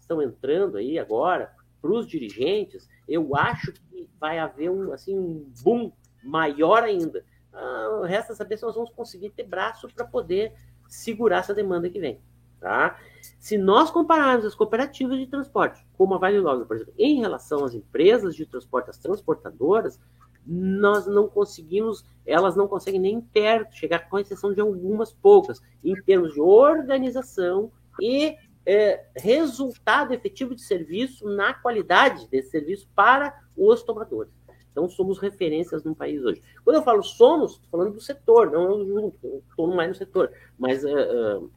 estão 0.01 0.23
entrando 0.23 0.79
aí 0.79 0.99
agora, 0.99 1.55
para 1.83 1.93
os 1.93 2.07
dirigentes, 2.07 2.89
eu 3.07 3.37
acho 3.37 3.75
que 3.75 4.09
vai 4.19 4.39
haver 4.39 4.71
um, 4.71 4.91
assim, 4.91 5.19
um 5.19 5.53
boom 5.63 5.93
maior 6.25 6.83
ainda. 6.83 7.27
Ah, 7.53 8.05
resta 8.07 8.35
saber 8.35 8.57
se 8.57 8.63
nós 8.63 8.75
vamos 8.75 8.89
conseguir 8.93 9.29
ter 9.29 9.45
braço 9.45 9.87
para 9.95 10.07
poder 10.07 10.55
segurar 10.89 11.41
essa 11.41 11.53
demanda 11.53 11.91
que 11.91 12.01
vem. 12.01 12.23
Tá? 12.59 12.99
Se 13.39 13.59
nós 13.59 13.91
compararmos 13.91 14.47
as 14.47 14.55
cooperativas 14.55 15.19
de 15.19 15.27
transporte, 15.27 15.87
como 15.99 16.15
a 16.15 16.19
Vale 16.19 16.39
Log, 16.39 16.65
por 16.65 16.75
exemplo, 16.75 16.95
em 16.97 17.21
relação 17.21 17.67
às 17.67 17.75
empresas 17.75 18.35
de 18.35 18.47
transporte, 18.47 18.89
as 18.89 18.97
transportadoras, 18.97 20.01
nós 20.47 21.07
não 21.07 21.29
conseguimos, 21.29 22.05
elas 22.27 22.57
não 22.57 22.67
conseguem 22.67 23.01
nem 23.01 23.21
perto 23.21 23.77
chegar, 23.77 24.09
com 24.09 24.19
exceção 24.19 24.53
de 24.53 24.61
algumas 24.61 25.13
poucas, 25.13 25.61
em 25.85 25.95
termos 26.03 26.35
de 26.35 26.41
organização 26.41 27.71
e 28.01 28.37
é, 28.65 29.07
resultado 29.17 30.13
efetivo 30.13 30.55
de 30.55 30.63
serviço 30.63 31.29
na 31.29 31.55
qualidade 31.55 32.29
desse 32.29 32.51
serviço 32.51 32.89
para 32.95 33.41
os 33.57 33.83
tomadores. 33.83 34.33
Então, 34.71 34.89
somos 34.89 35.19
referências 35.19 35.85
no 35.85 35.95
país 35.95 36.25
hoje. 36.25 36.43
Quando 36.65 36.77
eu 36.77 36.83
falo 36.83 37.03
somos, 37.03 37.53
estou 37.53 37.71
falando 37.71 37.93
do 37.93 38.01
setor, 38.01 38.51
não 38.51 38.85
junto, 38.87 39.43
estou 39.51 39.75
mais 39.75 39.91
no 39.91 39.95
setor, 39.95 40.33
mas 40.59 40.83
uh, 40.83 41.43
uh, 41.43 41.51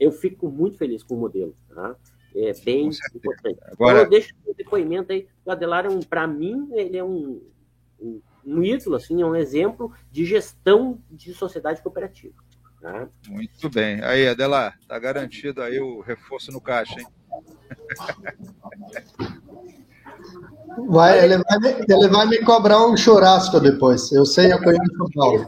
eu 0.00 0.10
fico 0.10 0.48
muito 0.48 0.78
feliz 0.78 1.02
com 1.02 1.14
o 1.14 1.18
modelo. 1.18 1.54
Tá? 1.68 1.94
É 2.34 2.54
bem 2.64 2.88
importante. 3.14 3.58
Agora... 3.64 3.98
Então, 3.98 4.04
eu 4.04 4.10
deixo 4.10 4.34
o 4.46 4.54
depoimento 4.54 5.12
aí. 5.12 5.28
O 5.44 5.50
Adelar, 5.50 5.84
é 5.84 5.90
um, 5.90 6.00
para 6.00 6.26
mim, 6.26 6.68
ele 6.72 6.96
é 6.96 7.04
um, 7.04 7.42
um, 8.00 8.62
ídolo, 8.62 8.96
assim, 8.96 9.22
é 9.22 9.26
um 9.26 9.36
exemplo 9.36 9.92
de 10.10 10.24
gestão 10.24 11.00
de 11.10 11.34
sociedade 11.34 11.82
cooperativa. 11.82 12.34
Tá? 12.80 13.08
Muito 13.28 13.70
bem. 13.70 14.02
Aí, 14.02 14.28
Adelar, 14.28 14.78
tá 14.86 14.98
garantido 14.98 15.62
aí 15.62 15.80
o 15.80 16.00
reforço 16.00 16.52
no 16.52 16.60
caixa, 16.60 17.00
hein? 17.00 17.06
Vai, 20.88 21.24
ele, 21.24 21.38
vai, 21.38 21.80
ele 21.88 22.08
vai 22.08 22.26
me 22.26 22.44
cobrar 22.44 22.86
um 22.86 22.96
churrasco 22.96 23.58
depois. 23.60 24.12
Eu 24.12 24.26
sei, 24.26 24.52
eu 24.52 24.62
conheço 24.62 24.92
o 25.00 25.10
Paulo. 25.12 25.46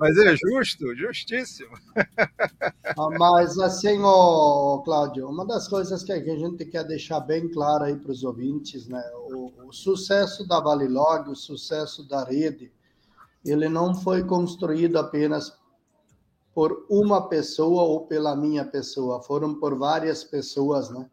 Mas 0.00 0.18
é 0.18 0.36
justo, 0.36 0.94
justíssimo. 0.96 1.70
Ah, 2.16 3.08
mas 3.18 3.58
assim, 3.58 4.00
ô, 4.00 4.82
Cláudio, 4.84 5.28
uma 5.28 5.46
das 5.46 5.68
coisas 5.68 6.02
que 6.02 6.12
a 6.12 6.18
gente 6.18 6.64
quer 6.64 6.84
deixar 6.84 7.20
bem 7.20 7.48
claro 7.48 7.84
aí 7.84 7.96
para 7.96 8.10
os 8.10 8.24
ouvintes, 8.24 8.88
né? 8.88 9.02
O, 9.30 9.52
o 9.68 9.72
sucesso 9.72 10.46
da 10.46 10.60
Valilog, 10.60 11.30
o 11.30 11.36
sucesso 11.36 12.06
da 12.08 12.24
rede, 12.24 12.72
ele 13.44 13.68
não 13.68 13.94
foi 13.94 14.24
construído 14.24 14.98
apenas 14.98 15.56
por 16.52 16.84
uma 16.90 17.28
pessoa 17.28 17.84
ou 17.84 18.06
pela 18.06 18.34
minha 18.34 18.64
pessoa, 18.64 19.22
foram 19.22 19.54
por 19.54 19.78
várias 19.78 20.24
pessoas, 20.24 20.90
né? 20.90 21.08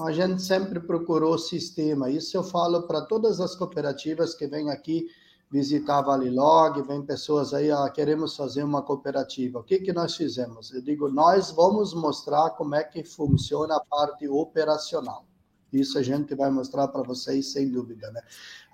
A 0.00 0.12
gente 0.12 0.42
sempre 0.42 0.80
procurou 0.80 1.38
sistema. 1.38 2.10
Isso 2.10 2.36
eu 2.36 2.42
falo 2.42 2.82
para 2.82 3.02
todas 3.02 3.40
as 3.40 3.54
cooperativas 3.54 4.34
que 4.34 4.46
vêm 4.46 4.70
aqui 4.70 5.06
visitar 5.50 5.98
a 5.98 6.02
Valilog, 6.02 6.82
vem 6.82 7.02
pessoas 7.02 7.54
aí, 7.54 7.70
ah, 7.70 7.88
queremos 7.88 8.36
fazer 8.36 8.62
uma 8.62 8.82
cooperativa. 8.82 9.58
O 9.58 9.64
que, 9.64 9.78
que 9.78 9.92
nós 9.92 10.14
fizemos? 10.14 10.72
Eu 10.72 10.82
digo, 10.82 11.08
nós 11.08 11.50
vamos 11.50 11.94
mostrar 11.94 12.50
como 12.50 12.74
é 12.74 12.84
que 12.84 13.02
funciona 13.02 13.76
a 13.76 13.80
parte 13.80 14.28
operacional. 14.28 15.24
Isso 15.72 15.98
a 15.98 16.02
gente 16.02 16.34
vai 16.34 16.50
mostrar 16.50 16.88
para 16.88 17.02
vocês, 17.02 17.52
sem 17.52 17.70
dúvida, 17.70 18.10
né? 18.10 18.22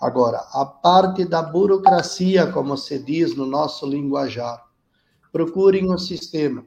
Agora, 0.01 0.39
a 0.53 0.65
parte 0.65 1.25
da 1.25 1.43
burocracia, 1.43 2.51
como 2.53 2.77
se 2.77 2.99
diz 2.99 3.37
no 3.37 3.47
nosso 3.47 3.87
linguajar, 3.87 4.65
procurem 5.33 5.91
um 5.91 5.99
sistema. 5.99 6.65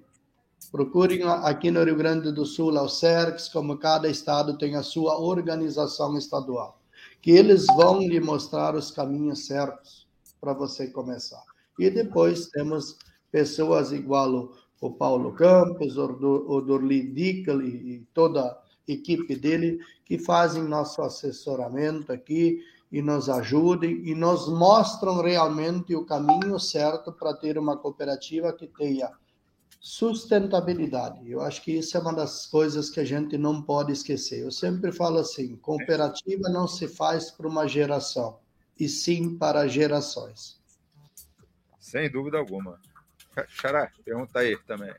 Procurem 0.71 1.23
aqui 1.23 1.71
no 1.71 1.83
Rio 1.83 1.95
Grande 1.95 2.31
do 2.31 2.45
Sul 2.45 2.77
ao 2.77 2.89
CERCS, 2.89 3.47
como 3.47 3.77
cada 3.77 4.09
estado 4.09 4.57
tem 4.57 4.75
a 4.75 4.83
sua 4.83 5.17
organização 5.17 6.17
estadual, 6.17 6.81
que 7.21 7.31
eles 7.31 7.65
vão 7.67 7.99
lhe 7.99 8.19
mostrar 8.19 8.75
os 8.75 8.91
caminhos 8.91 9.45
certos 9.45 10.07
para 10.41 10.53
você 10.53 10.87
começar. 10.87 11.41
E 11.79 11.89
depois 11.89 12.47
temos 12.47 12.97
pessoas 13.31 13.93
igual 13.93 14.51
o 14.81 14.91
Paulo 14.91 15.31
Campos, 15.33 15.97
o 15.97 16.61
Dorli 16.61 17.13
Dickel 17.13 17.61
e 17.61 18.05
toda 18.13 18.41
a 18.41 18.57
equipe 18.87 19.35
dele, 19.35 19.79
que 20.03 20.19
fazem 20.19 20.63
nosso 20.63 21.01
assessoramento 21.01 22.11
aqui 22.11 22.59
e 22.91 23.01
nos 23.01 23.29
ajudem 23.29 24.01
e 24.05 24.13
nos 24.13 24.49
mostram 24.49 25.21
realmente 25.21 25.95
o 25.95 26.05
caminho 26.05 26.59
certo 26.59 27.11
para 27.11 27.33
ter 27.33 27.57
uma 27.57 27.77
cooperativa 27.77 28.51
que 28.51 28.67
tenha 28.67 29.11
sustentabilidade. 29.79 31.29
Eu 31.29 31.41
acho 31.41 31.61
que 31.61 31.71
isso 31.71 31.97
é 31.97 31.99
uma 31.99 32.13
das 32.13 32.45
coisas 32.45 32.89
que 32.89 32.99
a 32.99 33.05
gente 33.05 33.37
não 33.37 33.61
pode 33.61 33.91
esquecer. 33.91 34.41
Eu 34.41 34.51
sempre 34.51 34.91
falo 34.91 35.19
assim: 35.19 35.55
cooperativa 35.57 36.49
não 36.49 36.67
se 36.67 36.87
faz 36.87 37.31
para 37.31 37.47
uma 37.47 37.67
geração, 37.67 38.39
e 38.79 38.87
sim 38.87 39.37
para 39.37 39.67
gerações. 39.67 40.59
Sem 41.79 42.11
dúvida 42.11 42.37
alguma. 42.37 42.79
Xará, 43.47 43.91
pergunta 44.03 44.39
aí 44.39 44.57
também. 44.65 44.93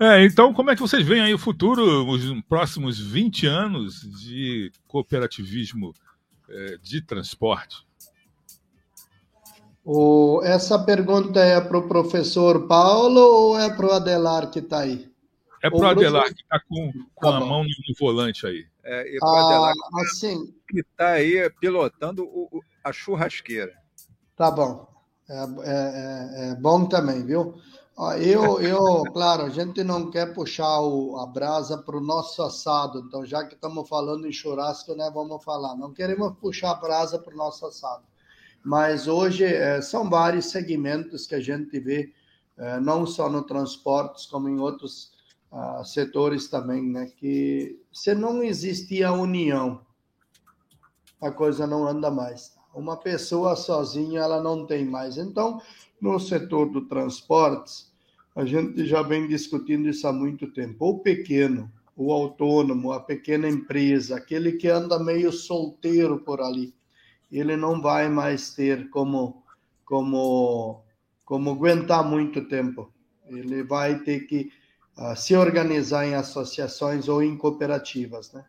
É, 0.00 0.24
então, 0.24 0.54
como 0.54 0.70
é 0.70 0.74
que 0.74 0.80
vocês 0.80 1.06
veem 1.06 1.20
aí 1.20 1.34
o 1.34 1.38
futuro, 1.38 2.08
os 2.08 2.24
próximos 2.44 2.98
20 2.98 3.46
anos 3.46 4.00
de 4.00 4.72
cooperativismo 4.88 5.92
é, 6.48 6.78
de 6.78 7.02
transporte? 7.02 7.86
O, 9.92 10.40
essa 10.44 10.78
pergunta 10.78 11.40
é 11.40 11.60
para 11.60 11.76
o 11.76 11.88
professor 11.88 12.68
Paulo 12.68 13.20
ou 13.20 13.58
é 13.58 13.68
para 13.74 13.86
o 13.86 13.90
Adelar 13.90 14.48
que 14.48 14.60
está 14.60 14.82
aí? 14.82 15.10
É 15.60 15.68
para 15.68 15.80
o 15.80 15.84
Adelar 15.84 16.32
que 16.32 16.42
está 16.42 16.60
com, 16.60 16.92
com 17.12 17.28
tá 17.28 17.36
a 17.36 17.40
mão 17.40 17.64
no, 17.64 17.94
volante 17.98 18.46
aí. 18.46 18.68
É, 18.84 19.16
e 19.16 19.18
para 19.18 19.28
o 19.28 19.34
ah, 19.34 19.46
Adelar 19.46 19.74
que 19.74 20.00
assim, 20.02 20.54
está 20.72 21.08
aí 21.08 21.50
pilotando 21.58 22.22
o, 22.22 22.62
a 22.84 22.92
churrasqueira. 22.92 23.72
Tá 24.36 24.48
bom. 24.48 24.86
É, 25.28 25.34
é, 25.34 25.40
é, 25.40 26.50
é 26.50 26.54
bom 26.54 26.86
também, 26.86 27.26
viu? 27.26 27.56
Eu, 28.22 28.60
eu, 28.60 29.02
claro, 29.12 29.42
a 29.42 29.48
gente 29.48 29.82
não 29.82 30.08
quer 30.08 30.32
puxar 30.32 30.82
o, 30.82 31.18
a 31.18 31.26
brasa 31.26 31.76
para 31.76 31.96
o 31.96 32.00
nosso 32.00 32.40
assado, 32.44 33.00
então 33.00 33.26
já 33.26 33.44
que 33.44 33.56
estamos 33.56 33.88
falando 33.88 34.24
em 34.24 34.32
churrasco, 34.32 34.94
né, 34.94 35.10
vamos 35.12 35.42
falar. 35.42 35.74
Não 35.74 35.92
queremos 35.92 36.32
puxar 36.38 36.70
a 36.70 36.74
brasa 36.76 37.18
para 37.18 37.34
o 37.34 37.36
nosso 37.36 37.66
assado 37.66 38.08
mas 38.64 39.08
hoje 39.08 39.44
é, 39.44 39.80
são 39.80 40.08
vários 40.08 40.46
segmentos 40.46 41.26
que 41.26 41.34
a 41.34 41.40
gente 41.40 41.78
vê, 41.80 42.12
é, 42.56 42.78
não 42.80 43.06
só 43.06 43.28
no 43.28 43.42
transportes, 43.42 44.26
como 44.26 44.48
em 44.48 44.58
outros 44.58 45.12
uh, 45.50 45.84
setores 45.84 46.48
também, 46.48 46.82
né? 46.82 47.10
Que 47.16 47.80
se 47.92 48.14
não 48.14 48.42
existir 48.42 49.04
a 49.04 49.12
união, 49.12 49.80
a 51.20 51.30
coisa 51.30 51.66
não 51.66 51.86
anda 51.86 52.10
mais. 52.10 52.56
Uma 52.74 52.96
pessoa 52.96 53.56
sozinha, 53.56 54.20
ela 54.20 54.42
não 54.42 54.66
tem 54.66 54.84
mais. 54.84 55.16
Então, 55.16 55.60
no 56.00 56.18
setor 56.18 56.70
do 56.70 56.86
transportes, 56.86 57.92
a 58.34 58.44
gente 58.44 58.86
já 58.86 59.02
vem 59.02 59.26
discutindo 59.26 59.88
isso 59.88 60.06
há 60.06 60.12
muito 60.12 60.50
tempo. 60.52 60.86
O 60.86 60.98
pequeno, 61.00 61.70
o 61.96 62.12
autônomo, 62.12 62.92
a 62.92 63.00
pequena 63.00 63.48
empresa, 63.48 64.16
aquele 64.16 64.52
que 64.52 64.68
anda 64.68 64.98
meio 64.98 65.32
solteiro 65.32 66.20
por 66.20 66.40
ali, 66.40 66.72
ele 67.30 67.56
não 67.56 67.80
vai 67.80 68.08
mais 68.08 68.54
ter 68.54 68.90
como 68.90 69.42
como 69.84 70.82
como 71.24 71.50
aguentar 71.50 72.04
muito 72.04 72.48
tempo. 72.48 72.92
Ele 73.26 73.62
vai 73.62 74.00
ter 74.00 74.20
que 74.26 74.50
uh, 74.98 75.14
se 75.14 75.36
organizar 75.36 76.04
em 76.06 76.14
associações 76.14 77.08
ou 77.08 77.22
em 77.22 77.36
cooperativas, 77.36 78.32
né? 78.32 78.44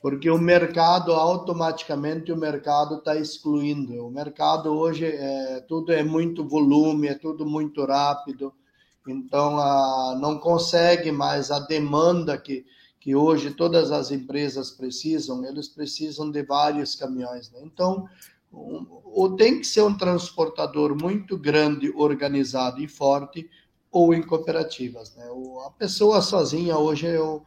Porque 0.00 0.30
o 0.30 0.38
mercado 0.38 1.12
automaticamente 1.12 2.32
o 2.32 2.36
mercado 2.36 2.96
está 2.96 3.16
excluindo. 3.16 4.06
O 4.06 4.10
mercado 4.10 4.70
hoje 4.74 5.06
é 5.06 5.60
tudo 5.68 5.92
é 5.92 6.02
muito 6.02 6.46
volume, 6.46 7.08
é 7.08 7.14
tudo 7.14 7.44
muito 7.46 7.84
rápido. 7.84 8.52
Então, 9.06 9.56
uh, 9.56 10.18
não 10.18 10.38
consegue 10.38 11.12
mais 11.12 11.50
a 11.50 11.58
demanda 11.58 12.38
que 12.38 12.64
que 13.04 13.14
hoje 13.14 13.50
todas 13.50 13.92
as 13.92 14.10
empresas 14.10 14.70
precisam, 14.70 15.44
eles 15.44 15.68
precisam 15.68 16.30
de 16.30 16.42
vários 16.42 16.94
caminhões. 16.94 17.50
Né? 17.50 17.60
Então, 17.62 18.08
ou 18.50 19.36
tem 19.36 19.60
que 19.60 19.66
ser 19.66 19.82
um 19.82 19.94
transportador 19.94 20.96
muito 20.98 21.36
grande, 21.36 21.92
organizado 21.94 22.82
e 22.82 22.88
forte, 22.88 23.46
ou 23.92 24.14
em 24.14 24.22
cooperativas. 24.22 25.14
Né? 25.14 25.26
A 25.66 25.70
pessoa 25.72 26.22
sozinha 26.22 26.78
hoje 26.78 27.04
eu, 27.04 27.42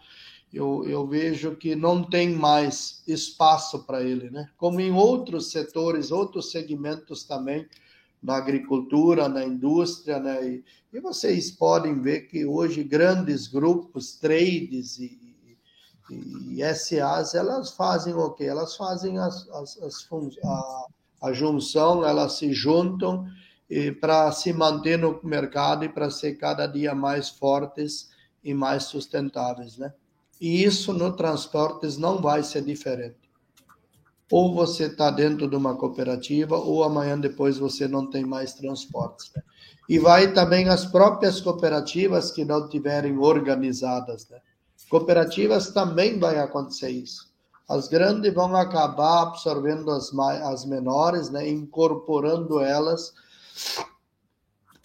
eu, 0.53 0.85
eu 0.87 1.07
vejo 1.07 1.55
que 1.55 1.75
não 1.75 2.03
tem 2.03 2.29
mais 2.29 3.01
espaço 3.07 3.83
para 3.83 4.03
ele, 4.03 4.29
né? 4.29 4.47
Como 4.57 4.79
em 4.79 4.91
outros 4.91 5.49
setores, 5.49 6.11
outros 6.11 6.51
segmentos 6.51 7.23
também, 7.23 7.67
na 8.21 8.35
agricultura, 8.35 9.27
na 9.27 9.43
indústria, 9.43 10.19
né? 10.19 10.47
E, 10.47 10.63
e 10.93 10.99
vocês 10.99 11.49
podem 11.49 11.99
ver 11.99 12.27
que 12.27 12.45
hoje 12.45 12.83
grandes 12.83 13.47
grupos, 13.47 14.17
trades 14.17 14.99
e, 14.99 15.26
e 16.09 16.61
SAs, 16.73 17.35
elas 17.35 17.71
fazem 17.71 18.13
o 18.13 18.31
quê? 18.31 18.45
Elas 18.45 18.75
fazem 18.75 19.17
as, 19.17 19.47
as, 19.49 19.77
as 19.81 20.07
a, 20.43 20.85
a 21.23 21.33
junção, 21.33 22.05
elas 22.05 22.33
se 22.33 22.53
juntam 22.53 23.27
para 23.99 24.31
se 24.31 24.53
manter 24.53 24.97
no 24.97 25.19
mercado 25.23 25.83
e 25.83 25.89
para 25.89 26.09
ser 26.09 26.35
cada 26.35 26.65
dia 26.65 26.95
mais 26.95 27.29
fortes 27.29 28.09
e 28.43 28.53
mais 28.53 28.83
sustentáveis, 28.85 29.77
né? 29.77 29.93
E 30.39 30.63
isso 30.63 30.93
no 30.93 31.13
transportes 31.13 31.97
não 31.97 32.21
vai 32.21 32.43
ser 32.43 32.63
diferente. 32.63 33.27
Ou 34.31 34.53
você 34.53 34.85
está 34.85 35.09
dentro 35.09 35.49
de 35.49 35.55
uma 35.55 35.75
cooperativa, 35.75 36.57
ou 36.57 36.83
amanhã 36.83 37.19
depois 37.19 37.57
você 37.57 37.87
não 37.87 38.09
tem 38.09 38.23
mais 38.23 38.53
transportes. 38.53 39.31
Né? 39.35 39.41
E 39.89 39.97
vai 39.97 40.33
também 40.33 40.69
as 40.69 40.85
próprias 40.85 41.41
cooperativas 41.41 42.29
que 42.31 42.45
não 42.45 42.69
tiverem 42.69 43.17
organizadas, 43.17 44.29
né? 44.29 44.39
Cooperativas 44.89 45.71
também 45.71 46.19
vai 46.19 46.39
acontecer 46.39 46.89
isso. 46.89 47.27
As 47.69 47.87
grandes 47.87 48.33
vão 48.33 48.55
acabar 48.55 49.23
absorvendo 49.23 49.91
as, 49.91 50.13
as 50.17 50.65
menores, 50.65 51.29
né, 51.29 51.49
incorporando 51.49 52.61
elas 52.61 53.13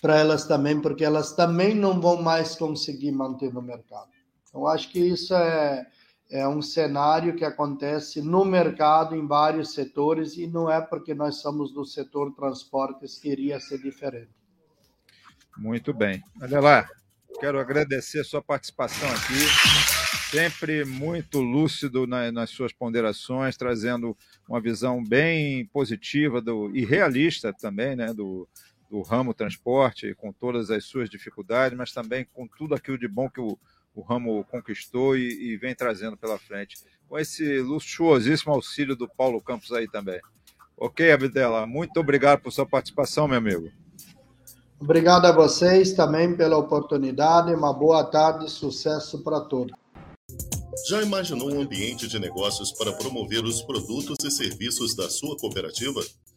para 0.00 0.16
elas 0.16 0.46
também, 0.46 0.80
porque 0.80 1.04
elas 1.04 1.32
também 1.32 1.76
não 1.76 2.00
vão 2.00 2.20
mais 2.20 2.56
conseguir 2.56 3.12
manter 3.12 3.54
no 3.54 3.62
mercado. 3.62 4.10
Eu 4.52 4.66
acho 4.66 4.90
que 4.90 4.98
isso 4.98 5.32
é, 5.32 5.86
é 6.28 6.46
um 6.48 6.60
cenário 6.60 7.36
que 7.36 7.44
acontece 7.44 8.20
no 8.20 8.44
mercado 8.44 9.14
em 9.14 9.24
vários 9.24 9.72
setores 9.72 10.36
e 10.36 10.48
não 10.48 10.68
é 10.68 10.80
porque 10.80 11.14
nós 11.14 11.36
somos 11.36 11.72
do 11.72 11.84
setor 11.84 12.34
transportes 12.34 13.16
que 13.16 13.28
iria 13.28 13.60
ser 13.60 13.78
diferente. 13.80 14.32
Muito 15.56 15.94
bem. 15.94 16.20
Olha 16.40 16.60
lá, 16.60 16.88
Quero 17.40 17.58
agradecer 17.58 18.20
a 18.20 18.24
sua 18.24 18.40
participação 18.40 19.08
aqui, 19.10 20.30
sempre 20.30 20.84
muito 20.84 21.40
lúcido 21.40 22.06
nas 22.06 22.50
suas 22.50 22.72
ponderações, 22.72 23.56
trazendo 23.56 24.16
uma 24.48 24.60
visão 24.60 25.02
bem 25.02 25.66
positiva 25.66 26.40
do, 26.40 26.70
e 26.74 26.84
realista 26.84 27.52
também 27.52 27.96
né, 27.96 28.14
do, 28.14 28.48
do 28.88 29.02
ramo 29.02 29.34
transporte, 29.34 30.14
com 30.14 30.32
todas 30.32 30.70
as 30.70 30.84
suas 30.84 31.10
dificuldades, 31.10 31.76
mas 31.76 31.92
também 31.92 32.26
com 32.32 32.46
tudo 32.46 32.74
aquilo 32.74 32.98
de 32.98 33.08
bom 33.08 33.28
que 33.28 33.40
o, 33.40 33.58
o 33.94 34.00
ramo 34.02 34.44
conquistou 34.44 35.16
e, 35.16 35.52
e, 35.52 35.56
vem 35.56 35.74
trazendo 35.74 36.16
pela 36.16 36.38
frente. 36.38 36.76
Com 37.08 37.18
esse 37.18 37.58
luxuosíssimo 37.60 38.52
auxílio 38.52 38.94
do 38.94 39.08
Paulo 39.08 39.40
Campos 39.40 39.72
aí 39.72 39.88
também. 39.88 40.20
Ok, 40.76 41.10
Abdela, 41.10 41.66
muito 41.66 41.98
obrigado 41.98 42.40
por 42.40 42.52
sua 42.52 42.66
participação, 42.66 43.28
meu 43.28 43.38
amigo. 43.38 43.81
Obrigado 44.82 45.26
a 45.26 45.32
vocês 45.32 45.92
também 45.92 46.36
pela 46.36 46.58
oportunidade. 46.58 47.54
Uma 47.54 47.72
boa 47.72 48.02
tarde, 48.02 48.50
sucesso 48.50 49.22
para 49.22 49.40
todos. 49.42 49.72
Já 50.88 51.00
imaginou 51.00 51.52
um 51.52 51.60
ambiente 51.60 52.08
de 52.08 52.18
negócios 52.18 52.72
para 52.72 52.92
promover 52.92 53.44
os 53.44 53.62
produtos 53.62 54.16
e 54.24 54.30
serviços 54.30 54.96
da 54.96 55.08
sua 55.08 55.36
cooperativa? 55.36 56.00